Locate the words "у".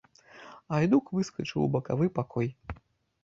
1.65-1.67